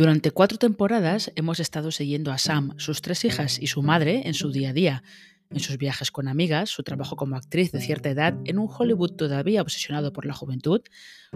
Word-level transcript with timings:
Durante 0.00 0.30
cuatro 0.30 0.56
temporadas 0.56 1.30
hemos 1.36 1.60
estado 1.60 1.90
siguiendo 1.90 2.32
a 2.32 2.38
Sam, 2.38 2.72
sus 2.78 3.02
tres 3.02 3.22
hijas 3.26 3.58
y 3.60 3.66
su 3.66 3.82
madre 3.82 4.22
en 4.24 4.32
su 4.32 4.50
día 4.50 4.70
a 4.70 4.72
día, 4.72 5.02
en 5.50 5.60
sus 5.60 5.76
viajes 5.76 6.10
con 6.10 6.26
amigas, 6.26 6.70
su 6.70 6.82
trabajo 6.82 7.16
como 7.16 7.36
actriz 7.36 7.70
de 7.70 7.82
cierta 7.82 8.08
edad 8.08 8.34
en 8.46 8.58
un 8.58 8.66
Hollywood 8.66 9.10
todavía 9.10 9.60
obsesionado 9.60 10.14
por 10.14 10.24
la 10.24 10.32
juventud, 10.32 10.80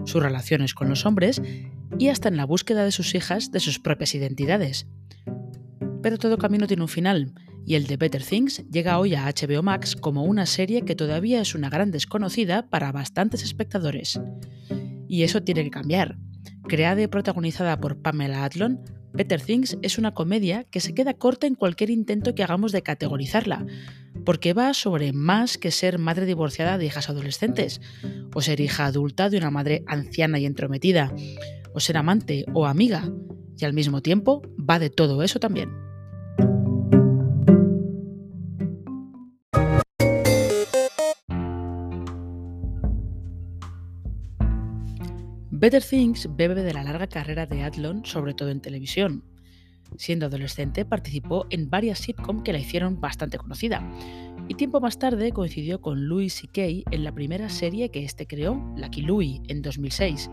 sus 0.07 0.23
relaciones 0.23 0.73
con 0.73 0.89
los 0.89 1.05
hombres 1.05 1.43
y 1.99 2.09
hasta 2.09 2.31
en 2.31 2.39
la 2.39 2.47
búsqueda 2.47 2.87
de 2.87 2.93
sus 2.93 3.15
hijas 3.15 3.51
de 3.51 3.61
sus 3.61 3.79
propias 3.81 4.15
identidades. 4.15 4.87
Pero 6.03 6.17
todo 6.17 6.39
camino 6.39 6.67
tiene 6.67 6.85
un 6.85 6.89
final, 6.89 7.35
y 7.67 7.75
el 7.75 7.87
de 7.87 7.99
Better 7.99 8.25
Things 8.25 8.65
llega 8.71 8.99
hoy 8.99 9.15
a 9.15 9.27
HBO 9.27 9.63
Max 9.63 9.95
como 9.95 10.25
una 10.25 10.47
serie 10.47 10.87
que 10.87 10.97
todavía 10.97 11.43
es 11.43 11.55
una 11.55 11.69
gran 11.69 11.91
desconocida 11.91 12.71
para 12.71 12.93
bastantes 12.93 13.43
espectadores. 13.43 14.19
Y 15.07 15.25
eso 15.25 15.43
tiene 15.43 15.65
que 15.65 15.71
cambiar. 15.71 16.17
Creada 16.69 17.03
y 17.03 17.07
protagonizada 17.07 17.81
por 17.81 17.99
Pamela 17.99 18.45
Adlon, 18.45 18.81
Better 19.13 19.41
Things 19.41 19.79
es 19.83 19.97
una 19.99 20.13
comedia 20.13 20.65
que 20.65 20.81
se 20.81 20.95
queda 20.95 21.15
corta 21.15 21.47
en 21.47 21.55
cualquier 21.55 21.91
intento 21.91 22.35
que 22.35 22.43
hagamos 22.43 22.73
de 22.73 22.83
categorizarla, 22.83 23.65
porque 24.25 24.55
va 24.55 24.75
sobre 24.75 25.13
más 25.13 25.57
que 25.57 25.71
ser 25.71 25.99
madre 25.99 26.27
divorciada 26.27 26.79
de 26.79 26.87
hijas 26.87 27.09
adolescentes, 27.09 27.81
o 28.35 28.41
ser 28.41 28.61
hija 28.61 28.87
adulta 28.87 29.31
de 29.31 29.39
una 29.39 29.51
madre 29.51 29.85
anciana 29.87 30.39
y 30.39 30.47
entrometida, 30.47 31.15
o 31.75 31.81
ser 31.81 31.97
amante 31.97 32.45
o 32.55 32.67
amiga, 32.67 33.09
y 33.57 33.65
al 33.65 33.73
mismo 33.73 34.01
tiempo 34.01 34.43
va 34.59 34.79
de 34.79 34.91
todo 34.91 35.23
eso 35.23 35.39
también. 35.39 35.84
Better 45.57 45.85
Things 45.85 46.29
bebe 46.35 46.57
de 46.65 46.75
la 46.75 46.83
larga 46.83 47.07
carrera 47.07 47.47
de 47.47 47.63
Adlon, 47.63 48.05
sobre 48.05 48.35
todo 48.35 48.49
en 48.49 48.61
televisión. 48.61 49.23
Siendo 49.97 50.27
adolescente, 50.27 50.85
participó 50.85 51.47
en 51.49 51.71
varias 51.71 52.01
sitcom 52.01 52.43
que 52.43 52.53
la 52.53 52.59
hicieron 52.59 53.01
bastante 53.01 53.39
conocida. 53.39 53.89
Y 54.49 54.55
tiempo 54.55 54.81
más 54.81 54.99
tarde 54.99 55.31
coincidió 55.31 55.81
con 55.81 56.09
Louis 56.09 56.35
C.K. 56.35 56.91
en 56.91 57.05
la 57.05 57.13
primera 57.13 57.49
serie 57.51 57.91
que 57.91 58.05
este 58.05 58.27
creó, 58.27 58.61
Lucky 58.77 59.03
Louie, 59.03 59.43
en 59.47 59.63
2006. 59.63 60.29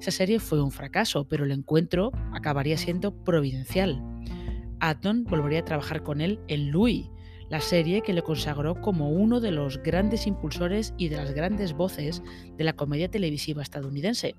Esa 0.00 0.10
serie 0.10 0.40
fue 0.40 0.60
un 0.60 0.72
fracaso, 0.72 1.28
pero 1.28 1.44
el 1.44 1.52
encuentro 1.52 2.10
acabaría 2.32 2.76
siendo 2.76 3.14
providencial. 3.14 4.02
Adlon 4.80 5.22
volvería 5.22 5.60
a 5.60 5.66
trabajar 5.66 6.02
con 6.02 6.20
él 6.20 6.40
en 6.48 6.72
Louis, 6.72 7.08
la 7.50 7.60
serie 7.60 8.02
que 8.02 8.12
le 8.12 8.22
consagró 8.22 8.80
como 8.80 9.10
uno 9.10 9.40
de 9.40 9.50
los 9.50 9.82
grandes 9.82 10.26
impulsores 10.26 10.94
y 10.98 11.08
de 11.08 11.16
las 11.16 11.32
grandes 11.32 11.72
voces 11.72 12.22
de 12.56 12.64
la 12.64 12.74
comedia 12.74 13.10
televisiva 13.10 13.62
estadounidense. 13.62 14.34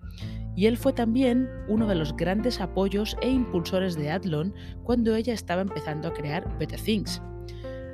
Y 0.55 0.67
él 0.67 0.77
fue 0.77 0.93
también 0.93 1.49
uno 1.67 1.87
de 1.87 1.95
los 1.95 2.15
grandes 2.15 2.61
apoyos 2.61 3.17
e 3.21 3.29
impulsores 3.29 3.95
de 3.95 4.11
Adlon 4.11 4.53
cuando 4.83 5.15
ella 5.15 5.33
estaba 5.33 5.61
empezando 5.61 6.07
a 6.07 6.13
crear 6.13 6.57
Better 6.59 6.79
Things. 6.79 7.21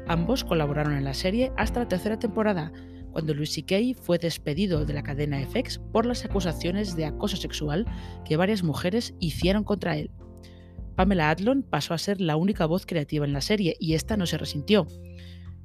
Ambos 0.08 0.44
colaboraron 0.44 0.94
en 0.94 1.04
la 1.04 1.14
serie 1.14 1.52
hasta 1.58 1.80
la 1.80 1.88
tercera 1.88 2.20
temporada, 2.20 2.72
cuando 3.12 3.34
Louis 3.34 3.54
C.K. 3.54 4.00
fue 4.02 4.18
despedido 4.18 4.86
de 4.86 4.94
la 4.94 5.02
cadena 5.02 5.40
FX 5.40 5.80
por 5.80 6.06
las 6.06 6.26
acusaciones 6.26 6.96
de 6.96 7.06
acoso 7.06 7.38
sexual 7.38 7.86
que 8.26 8.36
varias 8.36 8.62
mujeres 8.62 9.16
hicieron 9.20 9.64
contra 9.64 9.98
él. 9.98 10.12
Pamela 10.96 11.30
Adlon 11.30 11.64
pasó 11.64 11.94
a 11.94 11.98
ser 11.98 12.22
la 12.22 12.36
única 12.36 12.66
voz 12.66 12.86
creativa 12.86 13.26
en 13.26 13.34
la 13.34 13.42
serie 13.42 13.76
y 13.80 13.94
esta 13.94 14.18
no 14.18 14.26
se 14.26 14.38
resintió. 14.38 14.88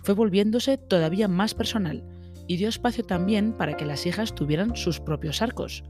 Fue 0.02 0.14
volviéndose 0.14 0.78
todavía 0.78 1.28
más 1.28 1.54
personal 1.54 2.04
y 2.48 2.56
dio 2.56 2.68
espacio 2.68 3.04
también 3.04 3.52
para 3.52 3.76
que 3.76 3.86
las 3.86 4.06
hijas 4.06 4.34
tuvieran 4.34 4.74
sus 4.74 5.00
propios 5.00 5.40
arcos. 5.40 5.84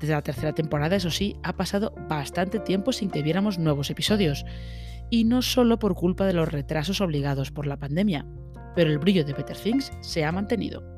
Desde 0.00 0.14
la 0.14 0.22
tercera 0.22 0.52
temporada, 0.52 0.96
eso 0.96 1.10
sí, 1.10 1.36
ha 1.42 1.56
pasado 1.56 1.92
bastante 2.08 2.60
tiempo 2.60 2.92
sin 2.92 3.10
que 3.10 3.22
viéramos 3.22 3.58
nuevos 3.58 3.90
episodios, 3.90 4.44
y 5.10 5.24
no 5.24 5.42
solo 5.42 5.78
por 5.78 5.94
culpa 5.94 6.26
de 6.26 6.34
los 6.34 6.50
retrasos 6.50 7.00
obligados 7.00 7.50
por 7.50 7.66
la 7.66 7.78
pandemia, 7.78 8.26
pero 8.74 8.90
el 8.90 8.98
brillo 8.98 9.24
de 9.24 9.32
Better 9.32 9.56
Things 9.56 9.90
se 10.00 10.24
ha 10.24 10.32
mantenido. 10.32 10.95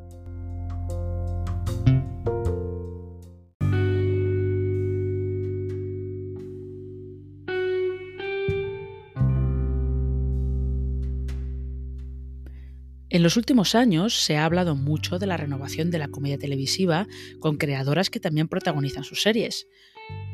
En 13.11 13.23
los 13.23 13.39
últimos 13.39 13.75
años 13.75 14.23
se 14.23 14.37
ha 14.37 14.45
hablado 14.45 14.77
mucho 14.77 15.19
de 15.19 15.27
la 15.27 15.39
renovación 15.39 15.91
de 15.91 15.99
la 15.99 16.09
comedia 16.09 16.37
televisiva 16.37 17.09
con 17.41 17.57
creadoras 17.57 18.11
que 18.11 18.21
también 18.21 18.49
protagonizan 18.49 19.03
sus 19.03 19.23
series. 19.23 19.67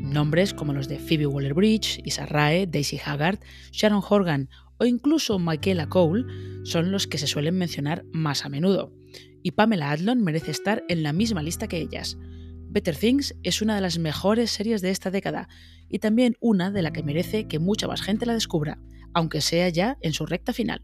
Nombres 0.00 0.52
como 0.54 0.72
los 0.72 0.88
de 0.88 0.98
Phoebe 0.98 1.28
Waller-Bridge, 1.28 2.00
Issa 2.04 2.26
Rae, 2.26 2.66
Daisy 2.66 3.00
Haggard, 3.04 3.38
Sharon 3.70 4.02
Horgan 4.08 4.48
o 4.78 4.86
incluso 4.86 5.38
Michaela 5.38 5.88
Cole 5.88 6.24
son 6.64 6.90
los 6.90 7.06
que 7.06 7.18
se 7.18 7.28
suelen 7.28 7.56
mencionar 7.56 8.04
más 8.12 8.44
a 8.44 8.48
menudo. 8.48 8.92
Y 9.44 9.52
Pamela 9.52 9.92
Adlon 9.92 10.24
merece 10.24 10.50
estar 10.50 10.82
en 10.88 11.04
la 11.04 11.12
misma 11.12 11.44
lista 11.44 11.68
que 11.68 11.78
ellas. 11.78 12.18
Better 12.70 12.96
Things 12.96 13.36
es 13.44 13.62
una 13.62 13.76
de 13.76 13.82
las 13.82 14.00
mejores 14.00 14.50
series 14.50 14.82
de 14.82 14.91
esta 14.91 15.12
década 15.12 15.48
y 15.88 16.00
también 16.00 16.36
una 16.41 16.72
de 16.72 16.82
la 16.82 16.92
que 16.92 17.04
merece 17.04 17.46
que 17.46 17.60
mucha 17.60 17.86
más 17.86 18.02
gente 18.02 18.26
la 18.26 18.34
descubra, 18.34 18.80
aunque 19.12 19.41
sea 19.41 19.68
ya 19.68 19.96
en 20.00 20.12
su 20.12 20.26
recta 20.26 20.52
final. 20.52 20.82